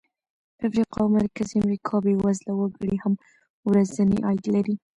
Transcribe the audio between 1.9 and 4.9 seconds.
بېوزله وګړي هم ورځنی عاید لري.